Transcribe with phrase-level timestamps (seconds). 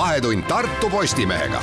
[0.00, 1.58] vahetund Tartu Postimehega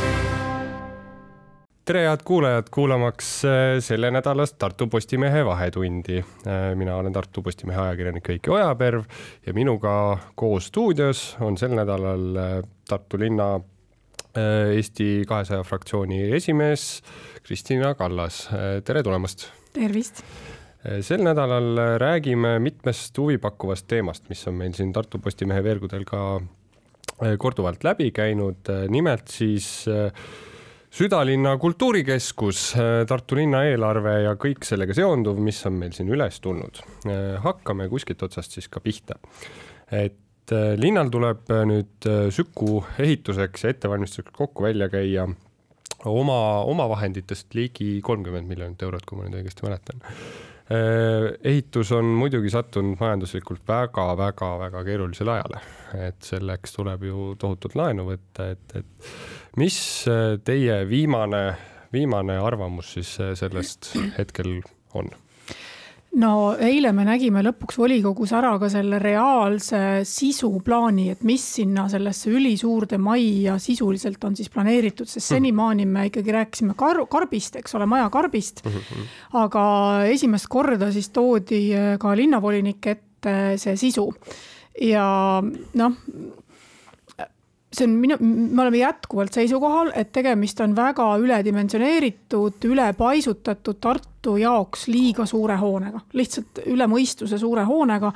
[1.85, 6.17] tere, head kuulajad, kuulamaks äh, sellenädalast Tartu Postimehe Vahetundi.
[6.17, 9.07] Äh, mina olen Tartu Postimehe ajakirjanik Heiki Ojaperv
[9.45, 9.93] ja minuga
[10.35, 13.59] koos stuudios on sel nädalal äh, Tartu linna
[14.75, 17.01] Eesti kahesaja fraktsiooni esimees
[17.43, 18.43] Kristina Kallas,
[18.85, 19.47] tere tulemast.
[19.73, 20.21] tervist.
[21.01, 26.21] sel nädalal räägime mitmest huvipakkuvast teemast, mis on meil siin Tartu Postimehe veergudel ka
[27.41, 30.11] korduvalt läbi käinud, nimelt siis äh,
[30.97, 36.39] südalinna kultuurikeskus, äh, Tartu linna eelarve ja kõik sellega seonduv, mis on meil siin üles
[36.43, 36.81] tulnud.
[37.05, 39.19] Äh, hakkame kuskilt otsast siis ka pihta.
[39.91, 45.27] et äh, linnal tuleb nüüd Süku ehituseks ja ettevalmistuseks kokku välja käia
[46.05, 50.03] oma, omavahenditest ligi kolmkümmend miljonit eurot, kui ma nüüd õigesti mäletan
[50.67, 55.61] ehitus on muidugi sattunud majanduslikult väga-väga-väga keerulisele ajale,
[56.09, 59.07] et selleks tuleb ju tohutult laenu võtta, et, et
[59.57, 59.77] mis
[60.11, 61.43] äh, teie viimane,
[61.93, 64.59] viimane arvamus siis äh, sellest hetkel
[64.93, 65.13] on?
[66.17, 66.31] No
[66.63, 72.97] eile me nägime lõpuks volikogus ära ka selle reaalse sisuplaani, et mis sinna sellesse ülisuurde
[73.01, 78.09] majja sisuliselt on siis planeeritud, sest senimaani me ikkagi rääkisime kar-, karbist, eks ole, maja
[78.13, 78.63] karbist.
[79.37, 79.67] Aga
[80.09, 81.61] esimest korda siis toodi
[81.99, 84.09] ka linnavolinike ette see sisu.
[84.81, 85.95] Ja noh
[87.73, 94.87] see on minu, me oleme jätkuvalt seisukohal, et tegemist on väga üledimensioneeritud, ülepaisutatud Tartu jaoks
[94.91, 98.13] liiga suure hoonega, lihtsalt üle mõistuse suure hoonega.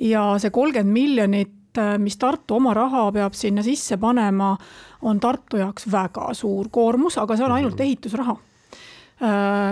[0.00, 4.56] ja see kolmkümmend miljonit, mis Tartu oma raha peab sinna sisse panema,
[5.02, 7.82] on Tartu jaoks väga suur koormus, aga see on ainult mhm.
[7.82, 8.38] ehitusraha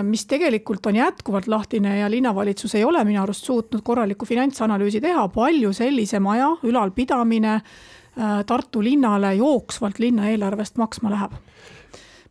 [0.07, 5.25] mis tegelikult on jätkuvalt lahtine ja linnavalitsus ei ole minu arust suutnud korralikku finantsanalüüsi teha,
[5.35, 8.00] palju sellise maja ülalpidamine Äh,
[8.47, 11.37] Tartu linnale jooksvalt linna eelarvest maksma läheb.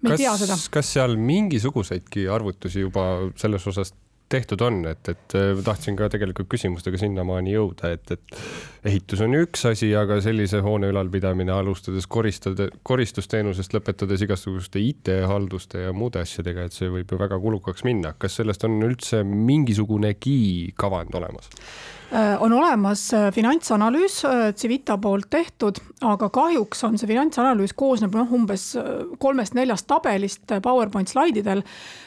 [0.01, 0.57] me kas, ei tea seda.
[0.72, 3.06] kas seal mingisuguseidki arvutusi juba
[3.40, 3.94] selles osas
[4.29, 9.34] tehtud on, et, et äh, tahtsin ka tegelikult küsimustega sinnamaani jõuda, et, et ehitus on
[9.34, 16.22] ju üks asi, aga sellise hoone ülalpidamine, alustades koristada, koristusteenusest, lõpetades igasuguste IT-halduste ja muude
[16.22, 18.13] asjadega, et see võib ju väga kulukaks minna.
[18.19, 21.50] kas sellest on üldse mingisugunegi kavand olemas?
[22.12, 28.16] Äh, on olemas äh, finantsanalüüs äh, Civita poolt tehtud, aga kahjuks on see finantsanalüüs koosneb
[28.18, 28.64] noh, umbes
[29.22, 31.62] kolmest-neljast tabelist PowerPoint slaididel,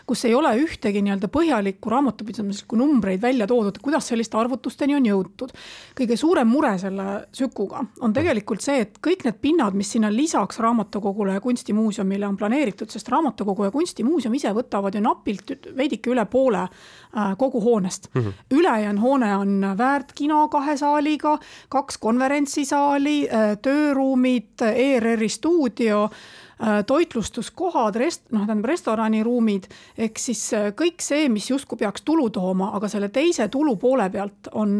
[0.09, 5.55] kus ei ole ühtegi nii-öelda põhjalikku raamatupidamislikku numbreid välja toodud, kuidas selliste arvutusteni on jõutud.
[5.95, 10.59] kõige suurem mure selle Sükuga on tegelikult see, et kõik need pinnad, mis sinna lisaks
[10.59, 16.27] raamatukogule ja kunstimuuseumile on planeeritud, sest raamatukogu ja kunstimuuseum ise võtavad ju napilt veidike üle
[16.27, 16.67] poole
[17.39, 18.21] kogu hoonest mm.
[18.21, 18.33] -hmm.
[18.51, 21.37] ülejäänud hoone on väär väärtkino kahe saaliga,
[21.73, 30.71] kaks konverentsisaali, äh, tööruumid, ERR-i stuudio äh, toitlustuskohad, rest-, noh, tähendab restoraniruumid, ehk siis äh,
[30.79, 34.79] kõik see, mis justkui peaks tulu tooma, aga selle teise tulu poole pealt on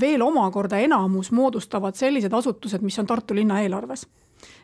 [0.00, 4.06] veel omakorda enamus moodustavad sellised asutused, mis on Tartu linna eelarves.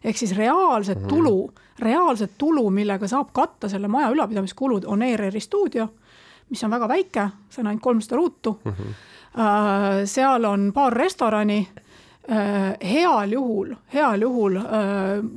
[0.05, 1.09] ehk siis reaalset mhm.
[1.09, 5.89] tulu, reaalset tulu, millega saab katta selle maja ülalpidamiskulud, on ERR-i stuudio,
[6.51, 8.73] mis on väga väike, see on ainult kolmsada ruutu mm.
[8.73, 9.05] -hmm
[10.05, 11.59] seal on paar restorani
[12.31, 14.65] äh, heal juhul, heal juhul äh,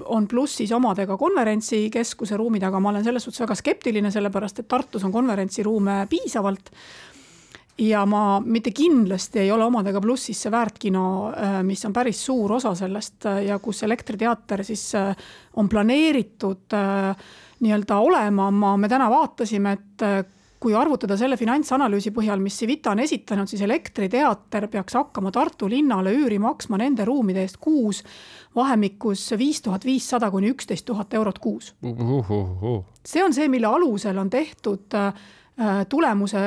[0.05, 5.03] on plussis omadega konverentsikeskuse ruumid, aga ma olen selles suhtes väga skeptiline, sellepärast et Tartus
[5.03, 6.71] on konverentsiruume piisavalt.
[7.79, 11.03] ja ma mitte kindlasti ei ole omadega plussis see väärtkino,
[11.63, 14.91] mis on päris suur osa sellest ja kus Elektriteater siis
[15.55, 16.75] on planeeritud
[17.59, 22.99] nii-öelda olema, ma, me täna vaatasime, et kui arvutada selle finantsanalüüsi põhjal, mis Civita on
[23.03, 28.03] esitanud, siis Elektriteater peaks hakkama Tartu linnale üüri maksma nende ruumide eest kuus
[28.55, 32.07] vahemikus viis tuhat viissada kuni üksteist tuhat eurot kuus uh,.
[32.09, 32.31] Uh,
[32.63, 32.79] uh.
[33.05, 35.13] see on see, mille alusel on tehtud äh,
[35.89, 36.39] tulemuse,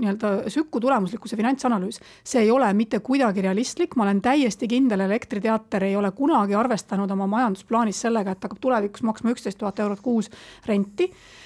[0.00, 2.00] nii-öelda Süku tulemuslikkuse finantsanalüüs.
[2.24, 7.10] see ei ole mitte kuidagi realistlik, ma olen täiesti kindel, Elektriteater ei ole kunagi arvestanud
[7.16, 10.30] oma majandusplaanis sellega, et hakkab tulevikus maksma üksteist tuhat eurot kuus
[10.66, 11.43] renti Äh,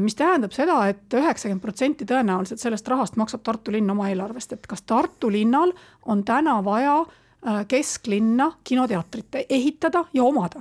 [0.00, 4.52] mis tähendab seda et, et üheksakümmend protsenti tõenäoliselt sellest rahast maksab Tartu linn oma eelarvest,
[4.52, 5.72] et kas Tartu linnal
[6.12, 10.60] on täna vaja äh, kesklinna kinoteatrit ehitada ja omada?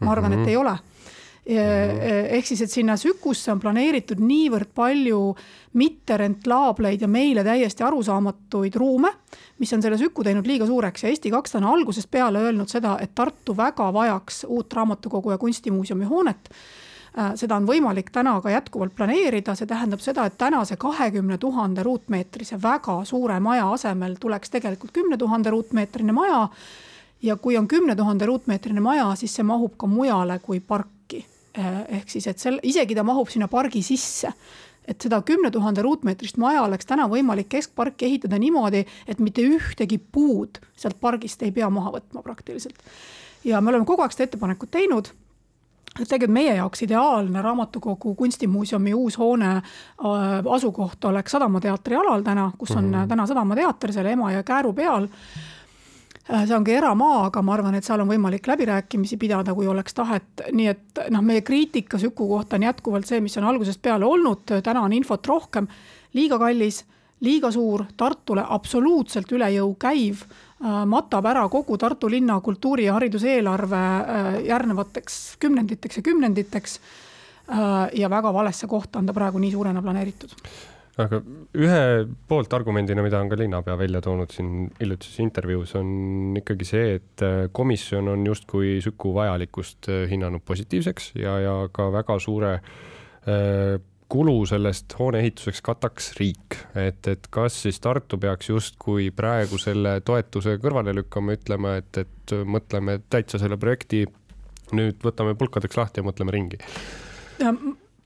[0.00, 0.48] ma arvan, et mhm.
[0.48, 2.32] ei ole mhm.
[2.38, 5.20] ehk siis, et sinna Sükusse on planeeritud niivõrd palju
[5.76, 9.10] mitterentlaableid ja meile täiesti arusaamatuid ruume,
[9.60, 12.96] mis on selle Süku teinud liiga suureks ja Eesti kakssada on algusest peale öelnud seda,
[13.00, 16.83] et Tartu väga vajaks uut raamatukogu ja kunstimuuseumi hoonet Äh,
[17.14, 22.58] seda on võimalik täna ka jätkuvalt planeerida, see tähendab seda, et tänase kahekümne tuhande ruutmeetrise
[22.62, 26.48] väga suure maja asemel tuleks tegelikult kümne tuhande ruutmeetrine maja
[27.22, 31.24] ja kui on kümne tuhande ruutmeetrine maja, siis see mahub ka mujale kui parki.
[31.54, 34.32] ehk siis, et seal isegi ta mahub sinna pargi sisse
[34.88, 39.98] et seda kümne tuhande ruutmeetrist maja oleks täna võimalik keskparki ehitada niimoodi, et mitte ühtegi
[40.12, 42.74] puud sealt pargist ei pea maha võtma praktiliselt.
[43.44, 45.14] ja me oleme kogu aeg seda ettepanekut teinud
[45.94, 49.62] tegelikult meie jaoks ideaalne raamatukogu kunstimuuseumi uus hoone äh,
[50.50, 53.08] asukoht oleks Sadama teatri alal täna, kus on mm -hmm.
[53.08, 55.08] täna Sadama teater selle Emajõe kääru peal.
[56.32, 59.94] Äh, see ongi eramaa, aga ma arvan, et seal on võimalik läbirääkimisi pidada, kui oleks
[59.94, 64.04] tahet, nii et noh, meie kriitika Süku kohta on jätkuvalt see, mis on algusest peale
[64.04, 65.66] olnud, täna on infot rohkem,
[66.14, 66.84] liiga kallis,
[67.20, 72.98] liiga suur, Tartule absoluutselt üle jõu käiv, äh, matab ära kogu Tartu linna kultuuri- ja
[72.98, 76.80] hariduseelarve äh, järgnevateks kümnenditeks ja kümnenditeks
[77.92, 80.30] ja väga valesse kohta on ta praegu nii suurena planeeritud.
[80.94, 81.18] Aga
[81.58, 81.78] ühe
[82.30, 87.24] poolt argumendina, mida on ka linnapea välja toonud siin hiljutises intervjuus, on ikkagi see, et
[87.26, 93.80] äh, komisjon on justkui Süku vajalikkust äh, hinnanud positiivseks ja, ja ka väga suure äh,
[94.14, 99.96] kulu sellest hoone ehituseks kataks riik, et, et kas siis Tartu peaks justkui praegu selle
[100.06, 104.04] toetuse kõrvale lükkama, ütlema, et, et mõtleme täitsa selle projekti,
[104.74, 106.62] nüüd võtame pulkadeks lahti ja mõtleme ringi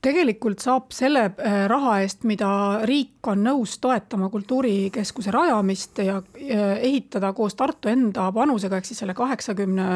[0.03, 2.49] tegelikult saab selle äh, raha eest, mida
[2.87, 9.15] riik on nõus toetama kultuurikeskuse rajamist ja ehitada koos Tartu enda panusega, ehk siis selle
[9.17, 9.89] kaheksakümne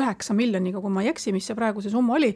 [0.00, 2.34] üheksa miljoniga, kui ma ei eksi, mis see praegu see summa oli.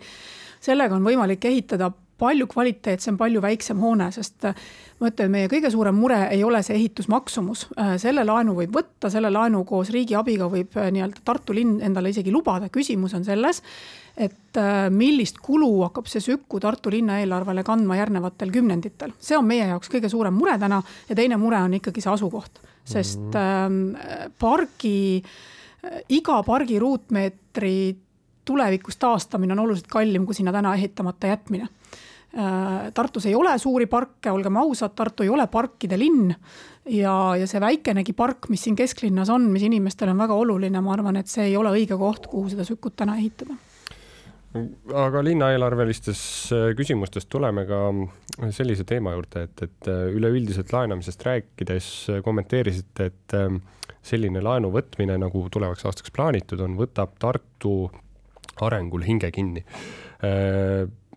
[0.63, 1.91] sellega on võimalik ehitada
[2.21, 4.67] palju kvaliteetsem, palju väiksem hoone, sest äh,
[5.01, 7.67] ma ütlen, meie kõige suurem mure ei ole see ehitusmaksumus.
[7.81, 12.13] Äh, selle laenu võib võtta, selle laenu koos riigi abiga võib nii-öelda Tartu linn endale
[12.13, 13.63] isegi lubada, küsimus on selles,
[14.21, 19.15] et äh, millist kulu hakkab see Süku Tartu linna eelarvele kandma järgnevatel kümnenditel.
[19.19, 22.61] see on meie jaoks kõige suurem mure täna ja teine mure on ikkagi see asukoht,
[22.85, 23.97] sest mhm.
[23.97, 27.77] äh, pargi äh,, iga pargi ruutmeetri
[28.45, 31.80] tulevikus taastamine on oluliselt kallim kui sinna täna ehitamata jätmine äh,
[32.95, 36.31] Tartus ei ole suuri parke, olgem ausad, Tartu ei ole parkide linn.
[36.87, 40.95] ja, ja see väikenegi park, mis siin kesklinnas on, mis inimestele on väga oluline, ma
[40.95, 43.59] arvan, et see ei ole õige koht, kuhu seda Sükut täna ehitada
[44.99, 46.21] aga linnaeelarvelistes
[46.55, 47.81] äh, küsimustes tuleme ka
[48.55, 53.61] sellise teema juurde, et, et äh, üleüldiselt laenamisest rääkides äh, kommenteerisite, et ähm,
[54.03, 57.75] selline laenu võtmine, nagu tulevaks aastaks plaanitud on, võtab Tartu
[58.61, 59.63] arengul hinge kinni.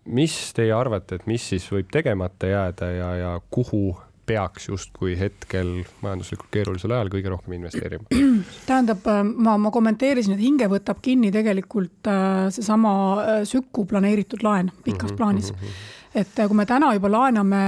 [0.06, 3.96] Mis teie arvate, et mis siis võib tegemata jääda ja, ja kuhu
[4.26, 8.06] peaks justkui hetkel majanduslikult keerulisel ajal kõige rohkem investeerima?
[8.68, 14.44] tähendab, äh, ma, ma kommenteerisin, et hinge võtab kinni tegelikult äh, seesama äh, Süku planeeritud
[14.46, 15.58] laen pikas mm -hmm, plaanis mm.
[15.58, 17.62] -hmm et kui me täna juba laename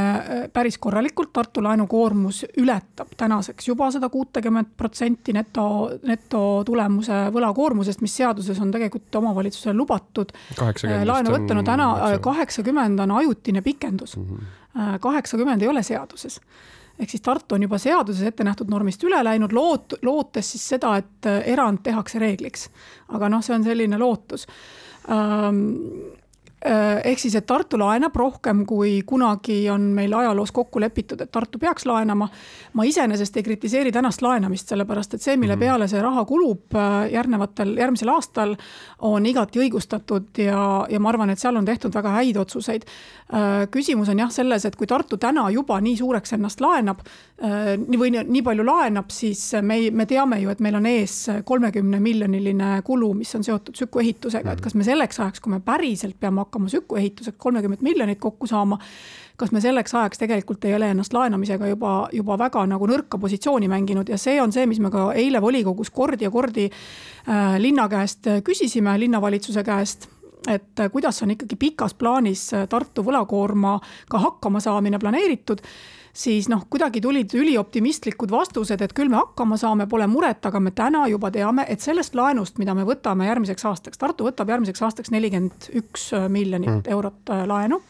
[0.52, 5.66] päris korralikult, Tartu laenukoormus ületab tänaseks juba seda kuutekümmet protsenti neto,
[6.06, 10.32] netotulemuse võlakoormusest, mis seaduses on tegelikult omavalitsusele lubatud.
[11.04, 11.90] laenu võtta, no täna
[12.22, 14.24] kaheksakümmend on ajutine pikendus mm.
[14.24, 16.40] -hmm Äh, kaheksakümmend ei ole seaduses.
[16.98, 20.94] ehk siis Tartu on juba seaduses ette nähtud normist üle läinud, loot-, lootes siis seda,
[20.96, 22.68] et äh, erand tehakse reegliks.
[23.08, 24.46] aga noh, see on selline lootus
[25.08, 25.62] ähm,
[26.16, 26.25] Äh,
[26.64, 31.58] ehk siis, et Tartu laenab rohkem, kui kunagi on meil ajaloos kokku lepitud, et Tartu
[31.58, 32.28] peaks laenama.
[32.72, 35.60] ma iseenesest ei kritiseeri tänast laenamist, sellepärast et see, mille mhm.
[35.60, 38.56] peale see raha kulub äh, järgnevatel, järgmisel aastal,
[39.04, 42.88] on igati õigustatud ja, ja ma arvan, et seal on tehtud väga häid otsuseid.
[43.34, 47.04] Äh, küsimus on jah selles, et kui Tartu täna juba nii suureks ennast laenab,
[47.36, 52.00] või nii, nii palju laenab, siis me, me teame ju, et meil on ees kolmekümne
[52.00, 54.64] miljoniline kulu, mis on seotud Süku ehitusega, et mhm.
[54.64, 58.78] kas me selleks ajaks, kui me päriselt peame hakkama Süku ehituseks kolmekümmet miljonit kokku saama.
[59.36, 63.68] kas me selleks ajaks tegelikult ei ole ennast laenamisega juba, juba väga nagu nõrka positsiooni
[63.68, 67.88] mänginud ja see on see, mis me ka eile volikogus kordi ja kordi äh, linna
[67.92, 70.08] käest küsisime, linnavalitsuse käest
[70.48, 75.62] et kuidas on ikkagi pikas plaanis Tartu võlakoormaga hakkama saamine planeeritud
[76.16, 80.72] siis noh, kuidagi tulid ülioptimistlikud vastused, et küll me hakkama saame, pole muret, aga me
[80.76, 85.12] täna juba teame, et sellest laenust, mida me võtame järgmiseks aastaks, Tartu võtab järgmiseks aastaks
[85.14, 86.86] nelikümmend üks miljonit mm.
[86.96, 87.82] eurot äh, laenu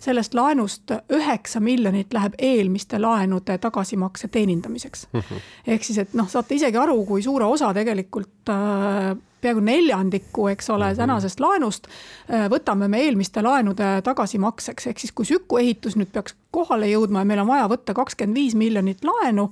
[0.00, 5.08] sellest laenust üheksa miljonit läheb eelmiste laenude tagasimakse teenindamiseks.
[5.12, 5.40] -hmm.
[5.66, 10.70] ehk siis, et noh, saate isegi aru, kui suure osa tegelikult äh, peaaegu neljandiku, eks
[10.70, 10.96] ole -hmm.
[10.96, 16.34] tänasest laenust äh, võtame me eelmiste laenude tagasimakseks, ehk siis kui Süku ehitus nüüd peaks
[16.50, 19.50] kohale jõudma ja meil on vaja võtta kakskümmend viis miljonit laenu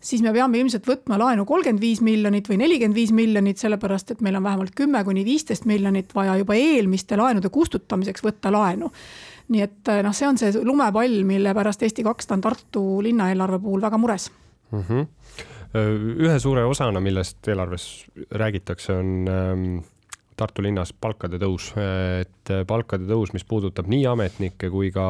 [0.00, 4.20] siis me peame ilmselt võtma laenu kolmkümmend viis miljonit või nelikümmend viis miljonit, sellepärast et
[4.24, 8.90] meil on vähemalt kümme kuni viisteist miljonit vaja juba eelmiste laenude kustutamiseks võtta laenu
[9.50, 13.58] nii et eh, noh, see on see lumepall, mille pärast Eesti kakssada on Tartu linnaeelarve
[13.62, 14.30] puhul väga mures
[14.72, 14.84] mm.
[14.88, 15.08] -hmm
[15.70, 19.66] ühe suure osana, millest eelarves räägitakse, on ähm,
[20.40, 25.04] Tartu linnas palkade tõus, et palkade tõus, mis puudutab nii ametnikke kui ka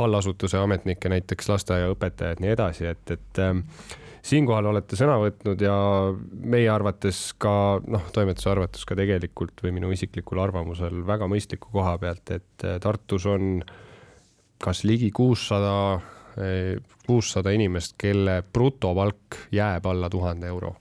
[0.00, 3.66] allasutuse ametnikke, näiteks lasteaiaõpetajad, nii edasi, et, et ähm,
[4.26, 5.76] siinkohal olete sõna võtnud ja
[6.50, 11.96] meie arvates ka noh, toimetuse arvates ka tegelikult või minu isiklikul arvamusel väga mõistliku koha
[12.02, 13.60] pealt, et Tartus on
[14.62, 16.00] kas ligi kuussada,
[17.06, 20.74] kuussada inimest, kelle brutopalk jääb alla tuhande euro.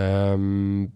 [0.00, 0.88] Ähm,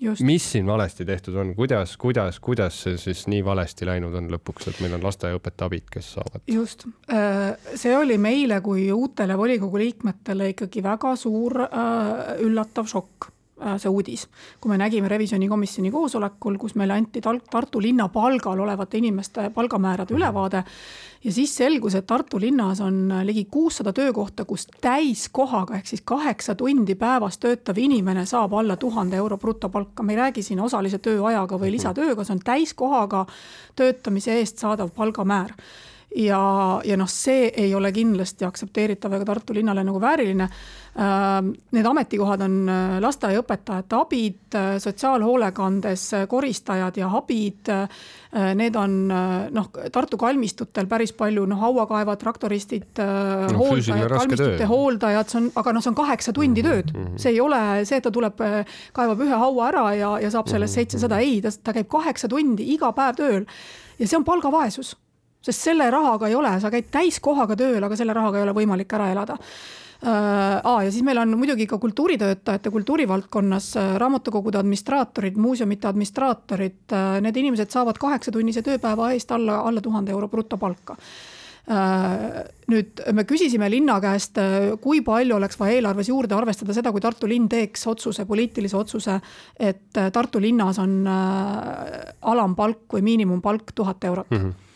[0.00, 0.22] Just.
[0.22, 4.68] mis siin valesti tehtud on, kuidas, kuidas, kuidas see siis nii valesti läinud on lõpuks,
[4.70, 6.44] et meil on lasteaiaõpetaja abid, kes saavad?
[6.46, 13.32] just, äh, see oli meile kui uutele volikogu liikmetele ikkagi väga suur äh, üllatav šokk
[13.76, 14.26] see uudis,
[14.60, 20.62] kui me nägime revisjonikomisjoni koosolekul, kus meile anti Tartu linna palgal olevate inimeste palgamäärade ülevaade
[21.24, 26.54] ja siis selgus, et Tartu linnas on ligi kuussada töökohta, kus täiskohaga ehk siis kaheksa
[26.54, 30.02] tundi päevas töötav inimene saab alla tuhande euro brutopalka.
[30.02, 31.76] me ei räägi siin osalise tööajaga või mhm.
[31.76, 33.26] lisatööga, see on täiskohaga
[33.76, 35.54] töötamise eest saadav palgamäär
[36.16, 40.48] ja, ja noh, see ei ole kindlasti aktsepteeritav ega Tartu linnale nagu vääriline.
[40.98, 47.72] Ähm, need ametikohad on äh, lasteaiaõpetajate abid, äh, sotsiaalhoolekandes äh, koristajad ja abid.
[48.28, 54.68] Need on noh, Tartu kalmistutel päris palju noh, hauakaevad, traktoristid no,, hooldajad, kalmistute töö.
[54.68, 57.06] hooldajad, see on, aga noh, see on kaheksa tundi tööd mm.
[57.06, 57.22] -hmm.
[57.24, 58.44] see ei ole see, et ta tuleb,
[58.92, 61.76] kaevab ühe haua ära ja, ja saab sellest mhm, seitsesada mm -hmm., ei, ta, ta
[61.78, 63.46] käib kaheksa tundi iga päev tööl.
[63.98, 64.92] ja see on palgavaesus
[65.48, 68.92] sest selle rahaga ei ole, sa käid täiskohaga tööl, aga selle rahaga ei ole võimalik
[68.98, 69.38] ära elada.
[69.98, 76.84] Äh, Aa, ja siis meil on muidugi ka kultuuritöötajate kultuurivaldkonnas äh, raamatukogude administraatorid, muuseumite administraatorid,
[76.94, 80.96] äh, need inimesed saavad kaheksatunnise tööpäeva eest alla, alla tuhande euro brutopalka.
[81.68, 84.38] Nüüd me küsisime linna käest,
[84.80, 89.18] kui palju oleks vaja eelarves juurde arvestada seda, kui Tartu linn teeks otsuse, poliitilise otsuse,
[89.60, 94.32] et Tartu linnas on alampalk või miinimumpalk tuhat eurot.
[94.32, 94.40] Mm.
[94.46, 94.67] -hmm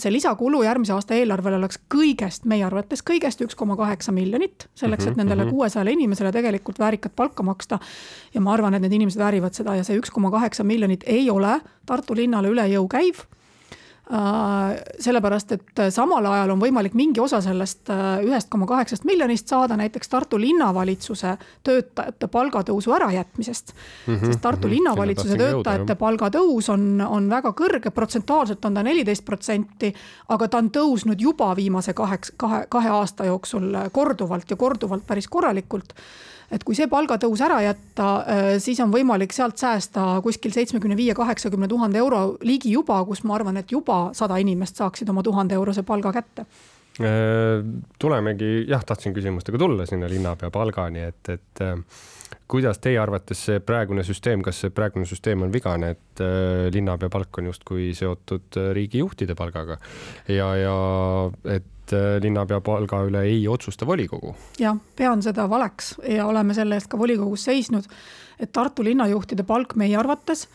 [0.00, 5.06] see lisakulu järgmise aasta eelarvele oleks kõigest, meie arvates kõigest üks koma kaheksa miljonit, selleks,
[5.06, 5.54] et mhm, nendele mhm.
[5.56, 7.78] kuuesajale inimesele tegelikult väärikat palka maksta.
[8.34, 11.30] ja ma arvan, et need inimesed väärivad seda ja see üks koma kaheksa miljonit ei
[11.30, 13.37] ole Tartu linnale üle jõu käiv Äh,
[14.08, 19.76] sellepärast, et samal ajal on võimalik mingi osa sellest äh, ühest koma kaheksast miljonist saada
[19.76, 21.34] näiteks Tartu linnavalitsuse
[21.66, 24.14] töötajate palgatõusu ärajätmisest mm.
[24.14, 28.74] -hmm, sest Tartu mm -hmm, linnavalitsuse töötajate jõuda, palgatõus on, on väga kõrge, protsentuaalselt on
[28.74, 29.92] ta neliteist protsenti,
[30.28, 35.28] aga ta on tõusnud juba viimase kaheks, kahe, kahe aasta jooksul korduvalt ja korduvalt päris
[35.28, 35.92] korralikult
[36.52, 41.14] et kui see palgatõus ära jätta, äh, siis on võimalik sealt säästa kuskil seitsmekümne viie,
[41.16, 45.58] kaheksakümne tuhande euro ligi juba, kus ma arvan, et juba sada inimest saaksid oma tuhande
[45.58, 46.46] eurose palga kätte.
[46.98, 47.62] Äh,
[48.00, 51.76] tulemegi, jah, tahtsin küsimustega tulla sinna linnapea palgani, et, et äh,
[52.50, 56.22] kuidas teie arvates see praegune süsteem, kas see praegune süsteem on vigane, et
[56.74, 59.76] linnapea palk on justkui seotud riigijuhtide palgaga?
[60.32, 60.78] Ja, ja
[61.54, 64.34] et et äh, linnapea palga üle ei otsusta volikogu.
[64.60, 67.88] jah, pean seda valeks ja oleme selle eest ka volikogus seisnud,
[68.38, 70.46] et Tartu linnajuhtide palk meie arvates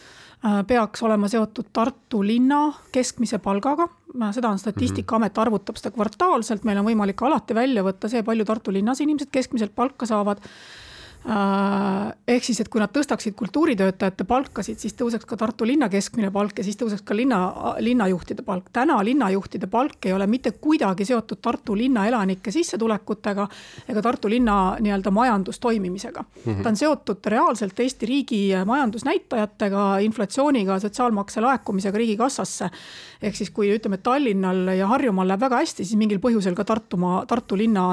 [0.45, 3.87] äh, peaks olema seotud Tartu linna keskmise palgaga.
[4.31, 8.73] seda on Statistikaamet arvutab seda kvartaalselt, meil on võimalik alati välja võtta see, palju Tartu
[8.73, 10.92] linnas inimesed keskmiselt palka saavad Äh,
[11.23, 16.57] ehk siis, et kui nad tõstaksid kultuuritöötajate palkasid, siis tõuseks ka Tartu linna keskmine palk
[16.59, 17.39] ja siis tõuseks ka linna,
[17.79, 18.67] linnajuhtide palk.
[18.75, 23.47] täna linnajuhtide palk ei ole mitte kuidagi seotud Tartu linna elanike sissetulekutega
[23.87, 26.41] ega Tartu linna nii-öelda majandustoimimisega mm.
[26.43, 26.63] -hmm.
[26.63, 32.69] ta on seotud reaalselt Eesti riigi majandusnäitajatega, inflatsiooniga, sotsiaalmakse laekumisega riigikassasse.
[33.21, 37.25] ehk siis, kui ütleme, Tallinnal ja Harjumaal läheb väga hästi, siis mingil põhjusel ka Tartumaa,
[37.25, 37.89] Tartu linna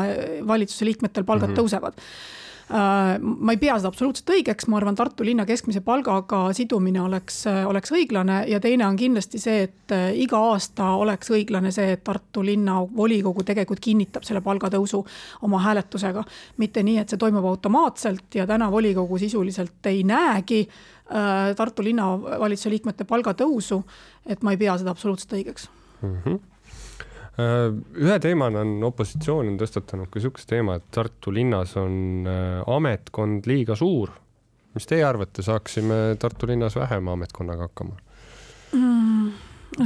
[0.46, 1.60] valitsuse liikmetel palgad mm -hmm.
[1.60, 2.38] tõusevad Äh,
[2.70, 7.90] ma ei pea seda absoluutselt õigeks, ma arvan, Tartu linna keskmise palgaga sidumine oleks, oleks
[7.94, 12.44] õiglane ja teine on kindlasti see, et äh, iga aasta oleks õiglane see, et Tartu
[12.46, 15.02] linna volikogu tegelikult kinnitab selle palgatõusu
[15.48, 16.24] oma hääletusega.
[16.62, 22.70] mitte nii, et see toimub automaatselt ja täna volikogu sisuliselt ei näegi äh, Tartu linnavalitsuse
[22.70, 23.82] liikmete palgatõusu,
[24.26, 25.68] et ma ei pea seda absoluutselt õigeks
[26.02, 26.16] mm.
[26.24, 26.50] -hmm Äh,
[28.00, 33.49] ühe teemana on opositsioon on tõstatanud ka sihukese teema, et Tartu linnas on äh, ametkond
[33.50, 34.12] liiga suur.
[34.75, 37.97] mis teie arvate, saaksime Tartu linnas vähema ametkonnaga hakkama
[38.73, 39.30] mm.?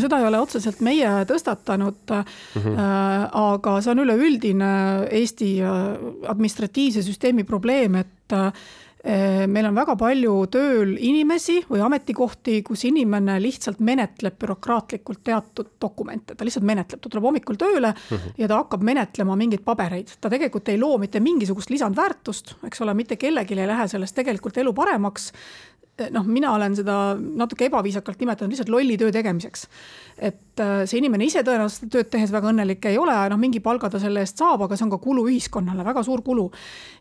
[0.01, 2.79] seda ei ole otseselt meie tõstatanud mm, -hmm.
[2.79, 4.71] äh, aga see on üleüldine
[5.11, 5.51] Eesti
[6.29, 8.39] administratiivse süsteemi probleem, et
[9.05, 16.33] meil on väga palju tööl inimesi või ametikohti, kus inimene lihtsalt menetleb bürokraatlikult teatud dokumente,
[16.35, 18.35] ta lihtsalt menetleb, ta tuleb hommikul tööle mm -hmm.
[18.41, 22.95] ja ta hakkab menetlema mingeid pabereid, ta tegelikult ei loo mitte mingisugust lisandväärtust, eks ole,
[22.95, 25.33] mitte kellelgi ei lähe sellest tegelikult elu paremaks
[26.15, 29.69] noh, mina olen seda natuke ebaviisakalt nimetanud lihtsalt lolli töö tegemiseks
[30.19, 33.91] et äh, see inimene ise tõenäoliselt tööd tehes väga õnnelik ei ole, noh, mingi palga
[33.91, 36.47] ta selle eest saab, aga see on ka kulu ühiskonnale, väga suur kulu.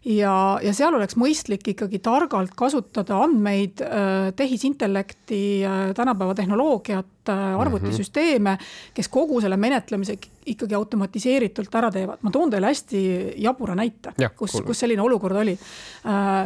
[0.09, 0.33] ja,
[0.63, 8.57] ja seal oleks mõistlik ikkagi targalt kasutada andmeid, äh, tehisintellekti, äh, tänapäeva tehnoloogiat, arvutisüsteeme,
[8.93, 12.19] kes kogu selle menetlemise ikkagi automatiseeritult ära teevad.
[12.21, 12.99] ma toon teile hästi
[13.43, 15.53] jabura näite, kus, kus selline olukord oli.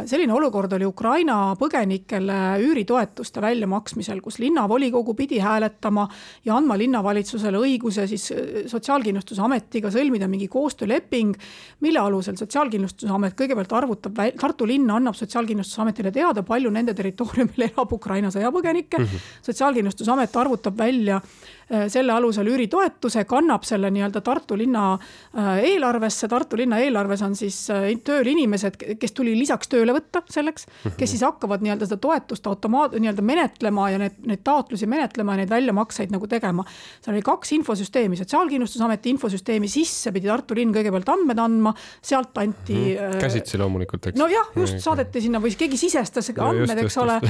[0.06, 6.06] selline olukord oli Ukraina põgenikele üüritoetuste väljamaksmisel, kus linnavolikogu pidi hääletama
[6.44, 11.34] ja andma linnavalitsusele õiguse siis äh, Sotsiaalkindlustusametiga sõlmida mingi koostööleping,
[11.80, 18.30] mille alusel Sotsiaalkindlustusamet kõigepealt arvutab, Tartu linn annab Sotsiaalkindlustusametile teada, palju nende territooriumil elab Ukraina
[18.34, 19.04] sõjapõgenikke mm.
[19.04, 19.26] -hmm.
[19.48, 21.22] sotsiaalkindlustusamet arvutab välja Äh,
[21.68, 27.58] selle alusel üüritoetuse, kannab selle nii-öelda Tartu linna äh, eelarvesse, Tartu linna eelarves on siis
[27.74, 32.46] äh, tööl inimesed, kes tuli lisaks tööle võtta selleks, kes siis hakkavad nii-öelda seda toetust
[32.48, 36.64] automaat, nii-öelda menetlema ja need, neid taotlusi menetlema ja neid väljamakseid nagu tegema.
[37.04, 42.78] seal oli kaks infosüsteemi, Sotsiaalkindlustusameti infosüsteemi sisse pidi Tartu linn kõigepealt andmed andma, sealt anti
[42.78, 42.96] mm.
[42.96, 43.20] -hmm.
[43.20, 44.18] käsitsi loomulikult, eks.
[44.18, 47.20] nojah, just saadeti sinna või keegi sisestas andmed, eks ole.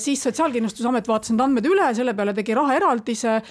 [0.00, 3.42] siis Sotsiaalkindlustusamet vaatas need andmed üle, selle peale tegi rahaeraldise Äh,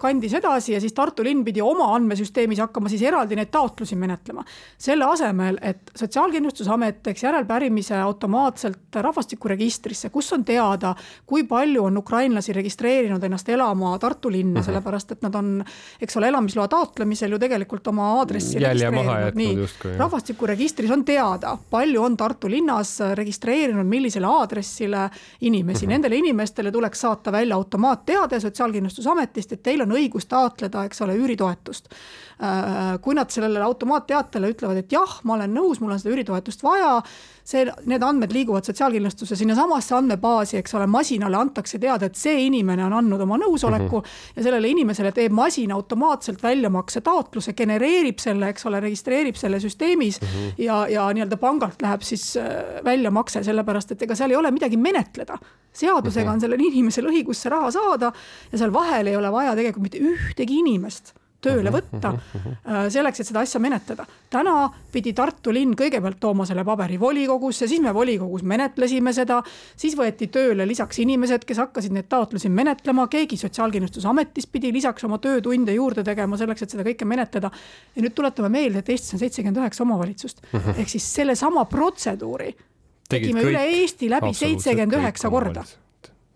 [0.00, 4.44] kandis edasi ja siis Tartu linn pidi oma andmesüsteemis hakkama siis eraldi neid taotlusi menetlema.
[4.78, 10.94] selle asemel, et Sotsiaalkindlustusamet teeks järelpärimise automaatselt rahvastikuregistrisse, kus on teada,
[11.26, 14.64] kui palju on ukrainlasi registreerinud ennast elama Tartu linna -hmm.
[14.64, 15.64] sellepärast et nad on,
[16.00, 19.98] eks ole, elamisloa taotlemisel ju tegelikult oma aadressi registreerinud, nii.
[19.98, 25.92] rahvastikuregistris on teada, palju on Tartu linnas registreerinud, millisele aadressile inimesi mm, -hmm.
[25.92, 31.16] nendele inimestele tuleks saata välja automaatteade Sotsiaalkindlustusametile Sotsiaalkindlustusametist, et teil on õigus taotleda, eks ole,
[31.18, 31.90] üüritoetust.
[32.40, 36.62] Äh, kui nad sellele automaatteatele ütlevad, et jah, ma olen nõus, mul on seda üüritoetust
[36.64, 37.00] vaja,
[37.44, 42.86] see, need andmed liiguvad sotsiaalkindlustuse sinnasamasse andmebaasi, eks ole, masinale antakse teada, et see inimene
[42.86, 44.36] on andnud oma nõusoleku mm -hmm.
[44.36, 50.20] ja sellele inimesele teeb masin automaatselt väljamakse taotluse, genereerib selle, eks ole, registreerib selle süsteemis
[50.20, 50.52] mm -hmm.
[50.64, 54.76] ja, ja nii-öelda pangalt läheb siis äh, väljamakse, sellepärast et ega seal ei ole midagi
[54.76, 55.38] menetleda
[55.72, 56.34] seadusega mm -hmm.
[56.34, 58.12] on sellel inimesel õigus see raha saada
[58.52, 63.28] ja seal vahel ei ole vaja tegelikult mitte ühtegi inimest tööle võtta äh, selleks, et
[63.30, 64.04] seda asja menetleda.
[64.30, 69.40] täna pidi Tartu linn kõigepealt tooma selle paberi volikogusse, siis me volikogus menetlesime seda,
[69.80, 75.16] siis võeti tööle lisaks inimesed, kes hakkasid neid taotlusi menetlema, keegi Sotsiaalkindlustusametis pidi lisaks oma
[75.18, 77.50] töötunde juurde tegema selleks, et seda kõike menetleda.
[77.96, 80.44] ja nüüd tuletame meelde, et Eestis on seitsekümmend üheksa omavalitsust.
[80.76, 82.52] Ehk siis sellesama protseduuri
[83.10, 85.64] tegime üle Eesti läbi seitsekümmend üheksa korda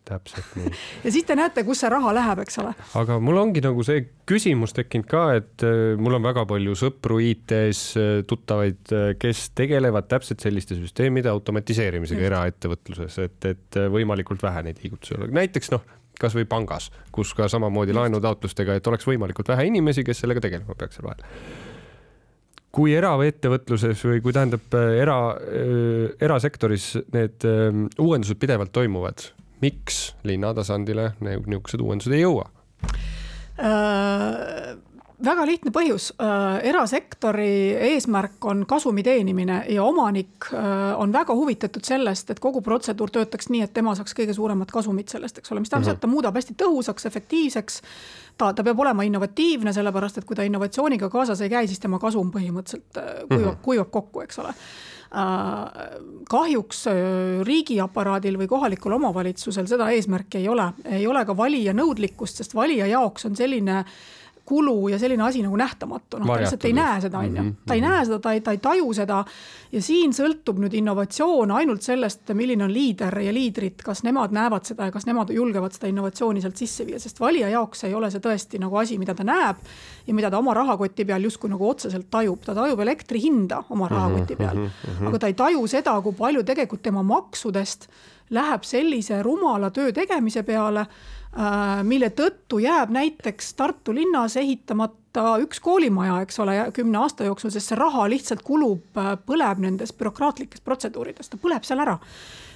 [0.09, 0.71] täpselt nii.
[1.05, 2.75] ja siis te näete, kus see raha läheb, eks ole.
[3.01, 7.19] aga mul ongi nagu see küsimus tekkinud ka, et äh, mul on väga palju sõpru
[7.25, 14.65] IT-s, äh, tuttavaid, äh, kes tegelevad täpselt selliste süsteemide automatiseerimisega eraettevõtluses, et, et võimalikult vähe
[14.69, 15.85] neid liigutusi oleks, näiteks noh,
[16.21, 21.01] kasvõi pangas, kus ka samamoodi laenutaotlustega, et oleks võimalikult vähe inimesi, kes sellega tegelema peaks
[21.01, 21.25] seal vahel
[22.75, 25.15] kui eraettevõtluses või kui tähendab era,
[26.27, 27.45] erasektoris need
[28.03, 29.29] uuendused pidevalt toimuvad,
[29.65, 32.51] miks linna tasandile niisugused uuendused ei jõua
[33.59, 34.75] äh,?
[35.25, 37.49] väga lihtne põhjus äh,, erasektori
[37.93, 43.49] eesmärk on kasumi teenimine ja omanik äh, on väga huvitatud sellest, et kogu protseduur töötaks
[43.53, 46.11] nii, et tema saaks kõige suuremat kasumit sellest, eks ole, mis tähendab seda, et ta
[46.11, 47.79] muudab hästi tõhusaks, efektiivseks
[48.39, 52.03] ta, ta peab olema innovatiivne, sellepärast et kui ta innovatsiooniga kaasas ei käi, siis tema
[52.03, 53.63] kasum põhimõtteliselt äh, kuivab mm, -hmm.
[53.63, 54.57] kuivab kokku, eks ole
[56.31, 56.97] kahjuks äh,
[57.47, 62.89] riigiaparaadil või kohalikul omavalitsusel seda eesmärki ei ole, ei ole ka valija nõudlikkust, sest valija
[62.91, 63.97] jaoks on selline äh,
[64.45, 67.53] kulu ja selline asi nagu nähtamatu, noh ta lihtsalt ei näe seda, on ju, mhm,
[67.67, 67.91] ta ei mhm.
[67.91, 69.25] näe seda, ta ei, ta ei taju seda.
[69.73, 74.69] ja siin sõltub nüüd innovatsioon ainult sellest, milline on liider ja liidrid, kas nemad näevad
[74.69, 78.11] seda ja kas nemad julgevad seda innovatsiooni sealt sisse viia, sest valija jaoks ei ole
[78.13, 79.65] see tõesti nagu asi, mida ta näeb.
[80.07, 83.87] ja mida ta oma rahakoti peal justkui nagu otseselt tajub, ta tajub elektri hinda oma
[83.87, 84.67] mhm, rahakoti peal,
[85.09, 87.89] aga ta ei taju seda, kui palju tegelikult tema maksudest
[88.31, 90.87] läheb sellise rumala töö tegemise peale
[91.83, 97.73] mille tõttu jääb näiteks Tartu linnas ehitamata üks koolimaja, eks ole, kümne aasta jooksul, sest
[97.73, 101.99] see raha lihtsalt kulub, äh, põleb nendes bürokraatlikes protseduurides, ta põleb seal ära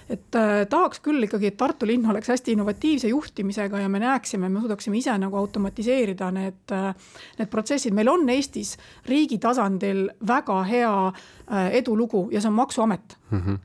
[0.08, 4.48] et äh, tahaks küll ikkagi, et Tartu linn oleks hästi innovatiivse juhtimisega ja me näeksime,
[4.48, 6.92] me suudaksime ise nagu automatiseerida need, äh,
[7.38, 7.94] need protsessid.
[7.94, 8.76] meil on Eestis
[9.08, 13.40] riigi tasandil väga hea äh, edulugu ja see on Maksuamet mm.
[13.40, 13.58] -hmm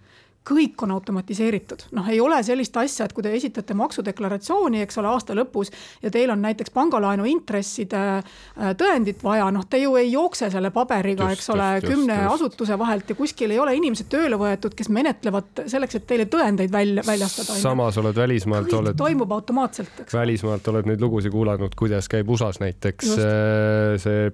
[0.47, 5.09] kõik on automatiseeritud, noh, ei ole sellist asja, et kui te esitate maksudeklaratsiooni, eks ole,
[5.13, 5.71] aasta lõpus
[6.03, 10.73] ja teil on näiteks pangalaenu intresside äh, tõendit vaja, noh, te ju ei jookse selle
[10.75, 12.33] paberiga, eks ole, kümne just.
[12.35, 16.71] asutuse vahelt ja kuskil ei ole inimesed tööle võetud, kes menetlevad selleks, et teile tõendeid
[16.71, 17.57] välja, väljastada.
[17.61, 18.99] samas oled välismaalt, oled.
[18.99, 20.13] toimub automaatselt, eks.
[20.19, 23.23] välismaalt oled neid lugusid kuulanud, kuidas käib USA-s näiteks just.
[23.23, 24.31] Äh, see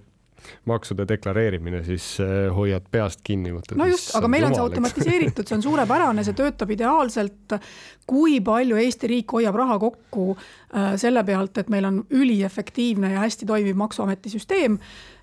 [0.70, 3.54] maksude deklareerimine, siis äh, hoiad peast kinni.
[3.54, 7.58] no just, aga meil on see automatiseeritud, see on suurepärane, see töötab ideaalselt.
[8.10, 13.26] kui palju Eesti riik hoiab raha kokku äh, selle pealt, et meil on üliefektiivne ja
[13.26, 14.80] hästi toimiv maksuameti süsteem.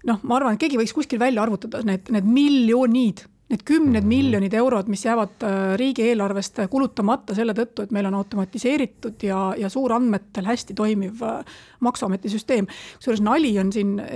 [0.06, 4.06] noh, ma arvan, et keegi võiks kuskil välja arvutada need, need miljonid need kümned -hmm.
[4.06, 9.68] miljonid eurod, mis jäävad äh, riigieelarvest kulutamata selle tõttu, et meil on automatiseeritud ja, ja
[9.68, 11.44] suurandmetel hästi toimiv äh,
[11.80, 12.66] maksuameti süsteem.
[12.96, 14.06] kusjuures nali on siin äh,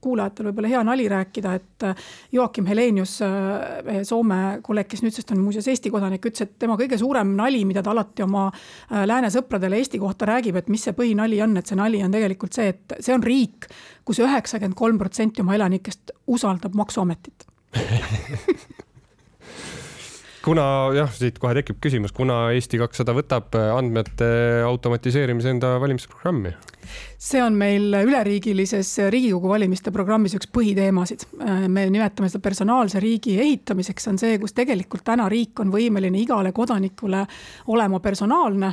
[0.00, 1.82] kuulajatel võib-olla hea nali rääkida, et
[2.32, 3.18] Joakim Helenius,
[4.02, 7.82] Soome kolleeg, kes nüüdsest on muuseas Eesti kodanik, ütles, et tema kõige suurem nali, mida
[7.82, 8.50] ta alati oma
[8.90, 12.52] lääne sõpradele Eesti kohta räägib, et mis see põhinali on, et see nali on tegelikult
[12.52, 17.46] see, et see on riik kus, kus üheksakümmend kolm protsenti oma elanikest usaldab maksuametit
[20.46, 24.28] kuna jah, siit kohe tekib küsimus, kuna Eesti kakssada võtab andmete
[24.66, 26.54] automatiseerimise enda valimisprogrammi?
[27.18, 31.26] See on meil üleriigilises Riigikogu valimiste programmis üks põhiteemasid.
[31.68, 36.52] me nimetame seda personaalse riigi ehitamiseks, on see, kus tegelikult täna riik on võimeline igale
[36.52, 37.24] kodanikule
[37.72, 38.66] olema personaalne.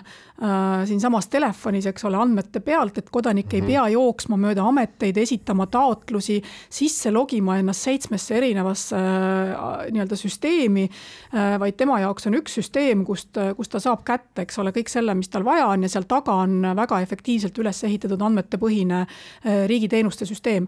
[0.43, 3.55] Äh, siinsamas telefonis, eks ole, andmete pealt, et kodanik mm -hmm.
[3.55, 3.67] ei mhm.
[3.67, 10.89] pea jooksma mööda ameteid, esitama taotlusi, sisse logima ennast seitsmesse erinevasse äh, nii-öelda süsteemi.
[11.33, 14.89] Äh, vaid tema jaoks on üks süsteem, kust, kust ta saab kätte, eks ole, kõik
[14.89, 19.01] selle, mis tal vaja on ja seal taga on väga efektiivselt üles ehitatud andmed andmetepõhine
[19.03, 20.67] äh, riigiteenuste süsteem.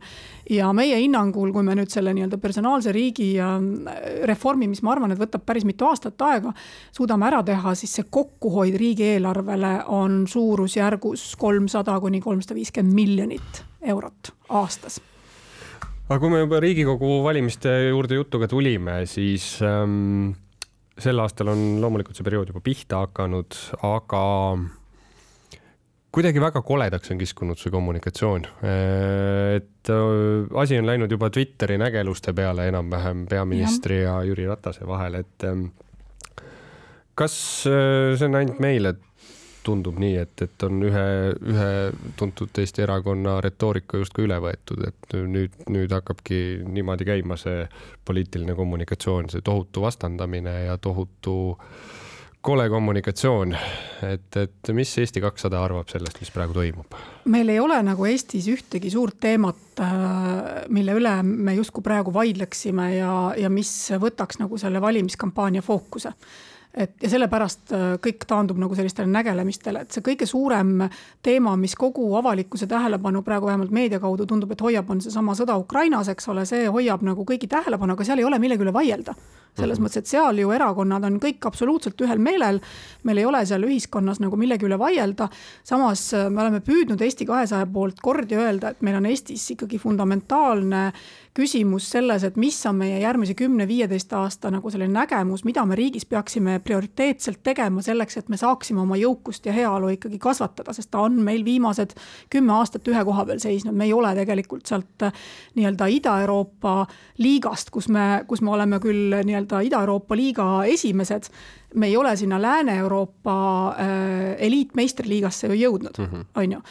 [0.49, 3.57] ja meie hinnangul, kui me nüüd selle nii-öelda personaalse riigi äh,
[4.29, 6.53] reformi, mis ma arvan, et võtab päris mitu aastat aega,
[6.95, 14.33] suudame ära teha, siis see kokkuhoid riigieelarvele on suurusjärgus kolmsada kuni kolmsada viiskümmend miljonit eurot
[14.49, 15.01] aastas
[16.05, 20.35] aga kui me juba Riigikogu valimiste juurde jutuga tulime, siis ähm,
[21.01, 24.21] sel aastal on loomulikult see periood juba pihta hakanud, aga
[26.15, 28.45] kuidagi väga koledaks on kiskunud see kommunikatsioon.
[28.63, 34.19] et äh, asi on läinud juba Twitteri nägeluste peale enam-vähem peaministri ja.
[34.21, 35.65] ja Jüri Ratase vahel, et ähm,
[37.15, 37.35] kas
[37.67, 38.95] äh, see on ainult meile
[39.65, 41.05] tundub nii, et, et on ühe,
[41.51, 41.69] ühe
[42.19, 47.65] tuntud Eesti erakonna retoorika justkui üle võetud, et nüüd, nüüd hakkabki niimoodi käima see
[48.05, 52.03] poliitiline kommunikatsioon, see tohutu vastandamine ja tohutu äh,
[52.45, 53.53] kole kommunikatsioon,
[54.05, 56.97] et, et mis Eesti kakssada arvab sellest, mis praegu toimub?
[57.33, 62.89] meil ei ole nagu Eestis ühtegi suurt teemat, äh, mille üle me justkui praegu vaidleksime
[62.99, 66.13] ja, ja mis võtaks nagu selle valimiskampaania fookuse.
[66.75, 70.83] Et ja sellepärast äh, kõik taandub nagu sellistele nägelemistele, et see kõige suurem
[71.25, 75.57] teema, mis kogu avalikkuse tähelepanu praegu vähemalt meedia kaudu tundub, et hoiab, on seesama sõda
[75.57, 79.17] Ukrainas, eks ole, see hoiab nagu kõigi tähelepanu, aga seal ei ole millegi üle vaielda
[79.55, 79.87] selles mm -hmm.
[79.87, 82.59] mõttes, et seal ju erakonnad on kõik absoluutselt ühel meelel.
[83.03, 85.29] meil ei ole seal ühiskonnas nagu millegi üle vaielda.
[85.63, 89.77] samas äh, me oleme püüdnud Eesti kahesaja poolt kordi öelda, et meil on Eestis ikkagi
[89.77, 90.93] fundamentaalne
[91.35, 96.05] küsimus selles, et mis on meie järgmise kümne-viieteist aasta nagu selline nägemus, mida me riigis
[96.05, 101.03] peaksime prioriteetselt tegema selleks, et me saaksime oma jõukust ja heaolu ikkagi kasvatada, sest ta
[101.03, 101.91] on meil viimased
[102.31, 106.85] kümme aastat ühe koha peal seisnud, me ei ole tegelikult sealt äh, nii-öelda Ida-Euroopa
[107.17, 111.29] liigast, kus me, kus me oleme küll nii-öelda nii-öelda Ida-Euroopa liiga esimesed
[111.75, 113.35] me ei ole sinna Lääne-Euroopa
[113.67, 113.85] äh,
[114.37, 116.21] eliitmeistriliigasse ju jõudnud, mhm.
[116.35, 116.61] on ju.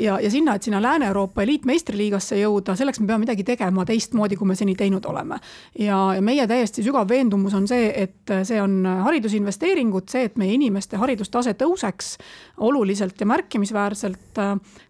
[0.00, 4.48] ja, ja sinna, et sinna Lääne-Euroopa eliitmeistriliigasse jõuda, selleks me peame midagi tegema teistmoodi, kui
[4.48, 5.38] me seni teinud oleme.
[5.78, 10.56] ja, ja meie täiesti sügav veendumus on see, et see on haridusinvesteeringud, see, et meie
[10.56, 12.16] inimeste haridustase tõuseks
[12.64, 14.40] oluliselt ja märkimisväärselt,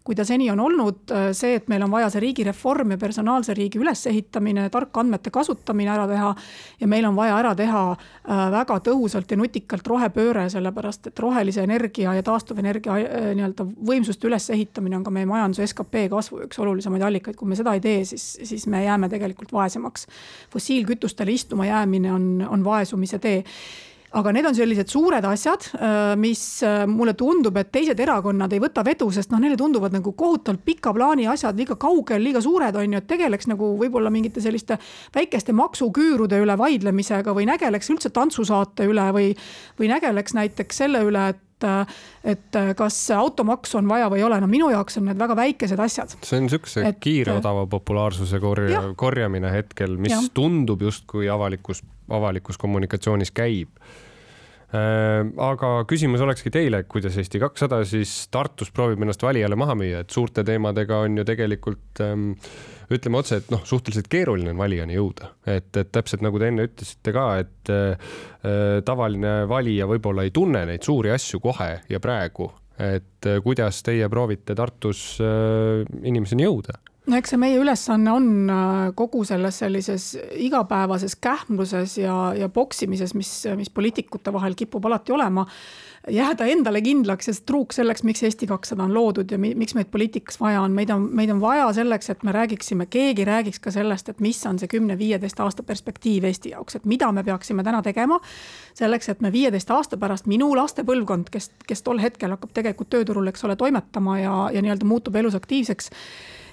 [0.03, 3.79] kui ta seni on olnud, see, et meil on vaja see riigireform ja personaalse riigi
[3.81, 6.33] ülesehitamine, tarkandmete kasutamine ära teha
[6.79, 11.19] ja meil on vaja ära teha äh, väga tõhusalt ja nutikalt nutikalt rohepööre, sellepärast et
[11.19, 16.59] rohelise energia ja taastuvenergia äh, nii-öelda võimsuste ülesehitamine on ka meie majanduse skp kasvu üks
[16.61, 17.35] olulisemaid allikaid.
[17.35, 20.07] kui me seda ei tee, siis, siis me jääme tegelikult vaesemaks.
[20.53, 23.43] fossiilkütustele istuma jäämine on, on vaesumise tee
[24.15, 28.61] aga need on sellised suured asjad, äh, mis äh, mulle tundub, et teised erakonnad ei
[28.63, 32.77] võta vedu, sest noh, neile tunduvad nagu kohutavalt pika plaani asjad liiga kaugel, liiga suured
[32.79, 34.79] on ju, et tegeleks nagu võib-olla mingite selliste
[35.15, 39.33] väikeste maksuküürude üle vaidlemisega või nägeleks üldse tantsusaate üle või,
[39.79, 44.47] või nägeleks näiteks selle üle, et et kas automaksu on vaja või ei ole, no
[44.51, 46.11] minu jaoks on need väga väikesed asjad.
[46.19, 50.19] see on niisuguse kiire odava populaarsuse korja, korjamine hetkel, mis ja.
[50.35, 51.79] tundub justkui avalikus,
[52.11, 53.71] avalikus kommunikatsioonis käib
[54.73, 60.15] aga küsimus olekski teile, kuidas Eesti kakssada siis Tartus proovib ennast valijale maha müüa, et
[60.15, 62.31] suurte teemadega on ju tegelikult ähm,
[62.93, 66.67] ütleme otse, et noh, suhteliselt keeruline on valijani jõuda, et, et täpselt nagu te enne
[66.69, 68.17] ütlesite ka, et äh,
[68.85, 72.49] tavaline valija võib-olla ei tunne neid suuri asju kohe ja praegu,
[72.81, 78.29] et äh, kuidas teie proovite Tartus äh, inimeseni jõuda no eks see meie ülesanne on
[78.49, 85.13] äh, kogu selles sellises igapäevases kähmluses ja, ja poksimises, mis, mis poliitikute vahel kipub alati
[85.13, 85.45] olema,
[86.11, 89.89] jääda endale kindlaks ja truuks selleks, miks Eesti kakssada on loodud ja mi, miks meid
[89.93, 90.71] poliitikas vaja on.
[90.71, 94.41] meid on, meid on vaja selleks, et me räägiksime, keegi räägiks ka sellest, et mis
[94.45, 98.19] on see kümne-viieteist aasta perspektiiv Eesti jaoks, et mida me peaksime täna tegema
[98.73, 102.89] selleks, et me viieteist aasta pärast, minu laste põlvkond, kes, kes tol hetkel hakkab tegelikult
[102.93, 105.91] tööturul, eks ole, toimetama ja, ja nii-öelda muutub elus aktiivseks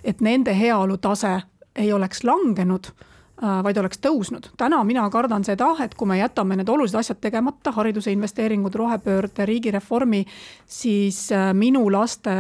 [0.04, 1.40] et nende heaolu tase
[1.76, 4.50] ei oleks langenud äh, vaid oleks tõusnud.
[4.58, 9.46] täna mina kardan seda, et kui me jätame need olulised asjad tegemata, hariduse investeeringud, rohepöörde,
[9.48, 10.24] riigireformi,
[10.66, 12.34] siis äh, minu laste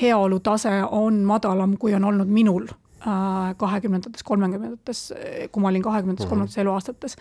[0.00, 5.10] heaolu tase on madalam, kui on olnud minul äh, kahekümnendates, kolmekümnendates,
[5.52, 7.18] kui ma olin kahekümnendates, kolmekümnendates eluaastates.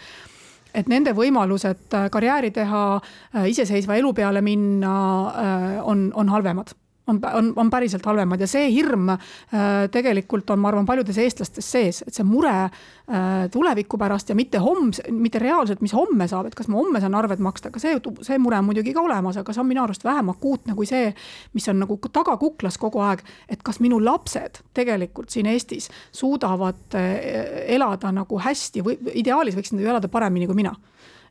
[0.73, 2.79] Et nende võimalused karjääri teha,
[3.45, 4.93] iseseisva elu peale minna
[5.85, 6.73] on, on halvemad
[7.07, 9.19] on, on, on päriselt halvemad ja see hirm äh,
[9.91, 12.69] tegelikult on, ma arvan, paljudes eestlastes sees, et see mure äh,
[13.51, 17.17] tuleviku pärast ja mitte homse, mitte reaalselt, mis homme saab, et kas ma homme saan
[17.19, 20.07] arved maksta, aga see, see mure on muidugi ka olemas, aga see on minu arust
[20.07, 21.11] vähem akuutne kui see,
[21.57, 27.11] mis on nagu tagakuklas kogu aeg, et kas minu lapsed tegelikult siin Eestis suudavad äh,
[27.75, 30.73] elada nagu hästi või ideaalis võiksid nad ju elada paremini kui mina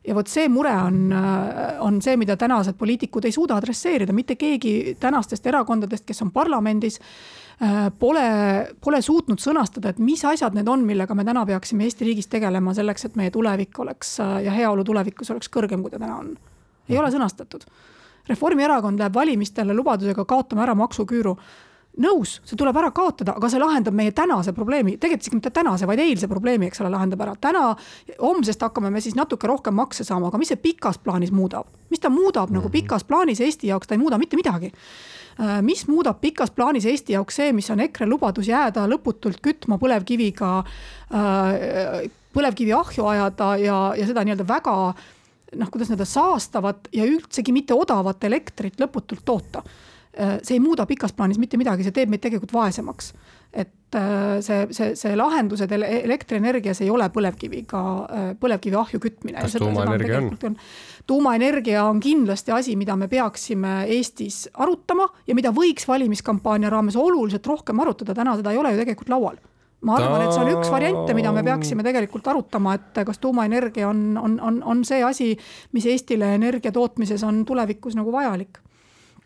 [0.07, 4.35] ja vot see mure on, äh, on see, mida tänased poliitikud ei suuda adresseerida, mitte
[4.39, 6.99] keegi tänastest erakondadest, kes on parlamendis,
[7.63, 8.25] äh, pole,
[8.83, 12.75] pole suutnud sõnastada, et mis asjad need on, millega me täna peaksime Eesti riigis tegelema
[12.75, 16.35] selleks, et meie tulevik oleks äh, ja heaolu tulevikus oleks kõrgem, kui ta täna on.
[16.89, 17.63] ei ole sõnastatud.
[18.27, 21.37] Reformierakond läheb valimistele lubadusega kaotame ära maksuküüru
[22.01, 25.87] nõus, see tuleb ära kaotada, aga see lahendab meie tänase probleemi, tegelikult isegi mitte tänase,
[25.89, 27.35] vaid eilse probleemi, eks ole, lahendab ära.
[27.41, 27.63] täna,
[28.21, 31.69] homsest hakkame me siis natuke rohkem makse saama, aga mis see pikas plaanis muudab?
[31.93, 32.57] mis ta muudab mm -hmm.
[32.57, 32.71] nagu mhm.
[32.71, 34.71] pikas plaanis Eesti jaoks, ta ei muuda mitte midagi
[35.39, 39.77] äh, mis muudab pikas plaanis Eesti jaoks see, mis on EKRE lubadus jääda lõputult kütma
[39.77, 40.63] põlevkiviga,
[41.13, 44.93] äh, põlevkivi ahju ajada ja, ja seda nii-öelda väga
[45.55, 49.63] noh, kuidas öelda, saastavat ja üldsegi mitte odavat elektrit lõputult toota
[50.13, 53.13] see ei muuda pikas plaanis mitte midagi, see teeb meid tegelikult vaesemaks.
[53.53, 59.41] et äh, see, see, see lahendused elektrienergias ei ole põlevkiviga, äh, põlevkivi ahju kütmine.
[59.41, 60.57] kas tuumaenergia on, on??
[61.07, 67.45] tuumaenergia on kindlasti asi, mida me peaksime Eestis arutama ja mida võiks valimiskampaania raames oluliselt
[67.49, 69.41] rohkem arutada, täna seda ei ole ju tegelikult laual
[69.83, 73.89] ma arvan, et see on üks variante, mida me peaksime tegelikult arutama, et kas tuumaenergia
[73.89, 75.33] on, on, on, on see asi,
[75.75, 78.62] mis Eestile energia tootmises on tulevikus nagu vajalik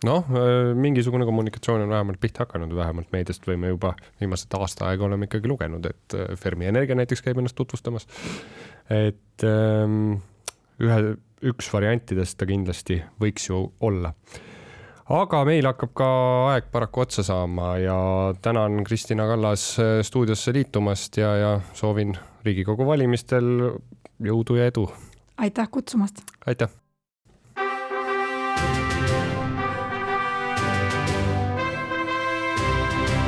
[0.06, 5.08] noh, äh, mingisugune kommunikatsioon on vähemalt pihta hakanud, vähemalt meediast võime juba viimased aasta aega
[5.08, 8.08] oleme ikkagi lugenud, et äh, Fermi Energia näiteks käib ennast tutvustamas.
[8.94, 10.20] et ähm,
[10.84, 11.00] ühe,
[11.50, 14.14] üks variantidest ta kindlasti võiks ju olla.
[15.10, 16.08] aga meil hakkab ka
[16.54, 18.00] aeg paraku otsa saama ja
[18.42, 23.80] tänan Kristina Kallas äh, stuudiosse liitumast ja, ja soovin Riigikogu valimistel
[24.24, 24.90] jõudu ja edu.
[25.38, 26.22] aitäh kutsumast.
[26.46, 26.70] aitäh